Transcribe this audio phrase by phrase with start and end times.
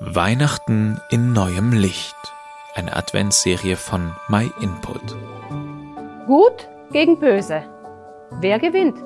[0.00, 2.14] Weihnachten in neuem Licht.
[2.76, 5.16] Eine Adventsserie von My Input.
[6.24, 7.64] Gut gegen Böse.
[8.40, 8.96] Wer gewinnt?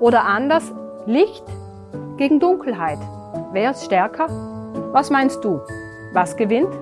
[0.00, 0.72] Oder anders,
[1.04, 1.44] Licht
[2.16, 2.98] gegen Dunkelheit.
[3.52, 4.26] Wer ist stärker?
[4.92, 5.60] Was meinst du?
[6.14, 6.72] Was gewinnt?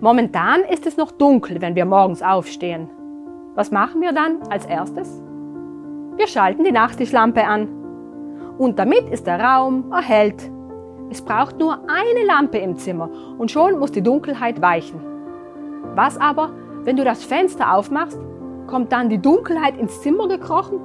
[0.00, 2.88] Momentan ist es noch dunkel, wenn wir morgens aufstehen.
[3.56, 5.20] Was machen wir dann als erstes?
[6.14, 7.79] Wir schalten die Nachttischlampe an.
[8.60, 10.50] Und damit ist der Raum erhellt.
[11.08, 15.00] Es braucht nur eine Lampe im Zimmer und schon muss die Dunkelheit weichen.
[15.94, 16.50] Was aber,
[16.84, 18.20] wenn du das Fenster aufmachst,
[18.66, 20.78] kommt dann die Dunkelheit ins Zimmer gekrochen?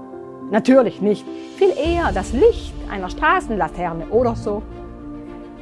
[0.52, 4.62] Natürlich nicht, viel eher das Licht einer Straßenlaterne oder so.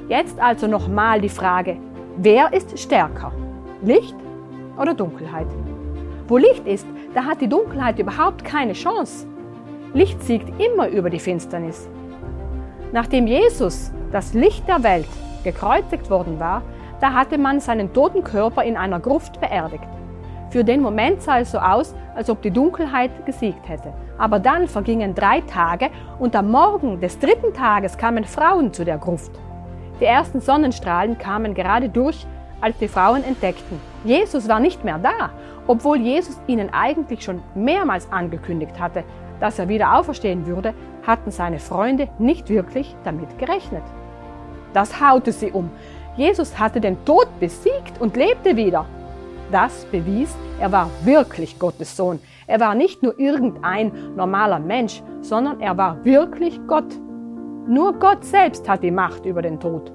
[0.07, 1.77] Jetzt also nochmal die Frage,
[2.17, 3.31] wer ist stärker?
[3.81, 4.15] Licht
[4.79, 5.47] oder Dunkelheit?
[6.27, 6.85] Wo Licht ist,
[7.15, 9.25] da hat die Dunkelheit überhaupt keine Chance.
[9.95, 11.89] Licht siegt immer über die Finsternis.
[12.93, 15.07] Nachdem Jesus, das Licht der Welt,
[15.43, 16.61] gekreuzigt worden war,
[17.01, 19.87] da hatte man seinen toten Körper in einer Gruft beerdigt.
[20.51, 23.91] Für den Moment sah es so aus, als ob die Dunkelheit gesiegt hätte.
[24.19, 28.99] Aber dann vergingen drei Tage und am Morgen des dritten Tages kamen Frauen zu der
[28.99, 29.31] Gruft.
[29.99, 32.27] Die ersten Sonnenstrahlen kamen gerade durch,
[32.61, 35.31] als die Frauen entdeckten, Jesus war nicht mehr da,
[35.65, 39.03] obwohl Jesus ihnen eigentlich schon mehrmals angekündigt hatte,
[39.43, 40.73] dass er wieder auferstehen würde,
[41.05, 43.83] hatten seine Freunde nicht wirklich damit gerechnet.
[44.71, 45.69] Das haute sie um.
[46.15, 48.85] Jesus hatte den Tod besiegt und lebte wieder.
[49.51, 52.21] Das bewies, er war wirklich Gottes Sohn.
[52.47, 56.97] Er war nicht nur irgendein normaler Mensch, sondern er war wirklich Gott.
[57.67, 59.91] Nur Gott selbst hat die Macht über den Tod.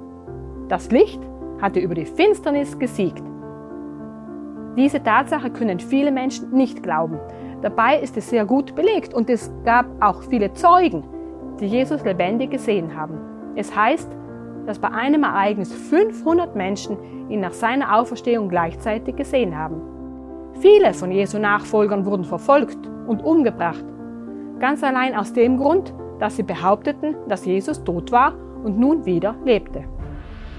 [0.69, 1.23] Das Licht
[1.63, 3.23] hatte über die Finsternis gesiegt.
[4.79, 7.19] Diese Tatsache können viele Menschen nicht glauben.
[7.63, 11.03] Dabei ist es sehr gut belegt und es gab auch viele Zeugen,
[11.59, 13.19] die Jesus lebendig gesehen haben.
[13.57, 14.09] Es heißt,
[14.67, 16.97] dass bei einem Ereignis 500 Menschen
[17.29, 19.83] ihn nach seiner Auferstehung gleichzeitig gesehen haben.
[20.61, 22.79] Viele von Jesu Nachfolgern wurden verfolgt
[23.09, 23.85] und umgebracht.
[24.61, 29.35] Ganz allein aus dem Grund, dass sie behaupteten, dass Jesus tot war und nun wieder
[29.45, 29.83] lebte.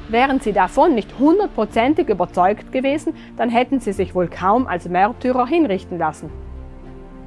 [0.09, 5.45] Wären sie davon nicht hundertprozentig überzeugt gewesen, dann hätten sie sich wohl kaum als Märtyrer
[5.45, 6.31] hinrichten lassen.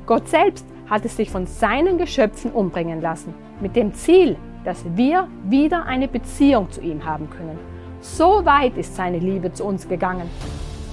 [0.04, 5.28] Gott selbst hat es sich von seinen Geschöpfen umbringen lassen, mit dem Ziel, dass wir
[5.44, 7.56] wieder eine Beziehung zu ihm haben können.
[8.00, 10.28] So weit ist seine Liebe zu uns gegangen.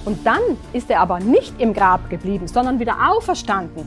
[0.04, 0.40] Und dann
[0.72, 3.84] ist er aber nicht im Grab geblieben, sondern wieder auferstanden.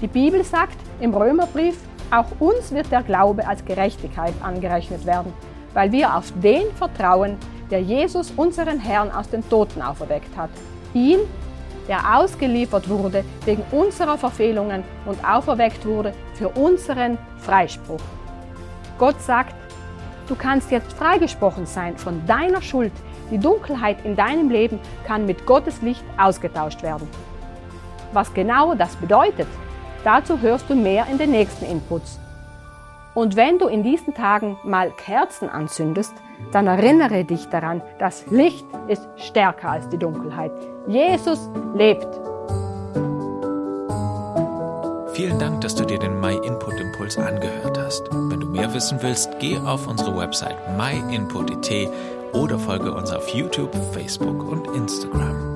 [0.00, 1.78] Die Bibel sagt im Römerbrief,
[2.10, 5.32] auch uns wird der Glaube als Gerechtigkeit angerechnet werden
[5.74, 7.36] weil wir auf den vertrauen,
[7.70, 10.50] der Jesus, unseren Herrn, aus den Toten auferweckt hat.
[10.94, 11.20] Ihn,
[11.88, 18.00] der ausgeliefert wurde wegen unserer Verfehlungen und auferweckt wurde für unseren Freispruch.
[18.98, 19.54] Gott sagt,
[20.28, 22.92] du kannst jetzt freigesprochen sein von deiner Schuld.
[23.30, 27.08] Die Dunkelheit in deinem Leben kann mit Gottes Licht ausgetauscht werden.
[28.12, 29.48] Was genau das bedeutet,
[30.04, 32.20] dazu hörst du mehr in den nächsten Inputs.
[33.14, 36.14] Und wenn du in diesen Tagen mal Kerzen anzündest,
[36.50, 40.52] dann erinnere dich daran, das Licht ist stärker als die Dunkelheit.
[40.86, 42.08] Jesus lebt.
[45.14, 48.02] Vielen Dank, dass du dir den My Input Impuls angehört hast.
[48.10, 51.88] Wenn du mehr wissen willst, geh auf unsere Website myinput.it
[52.32, 55.53] oder folge uns auf YouTube, Facebook und Instagram.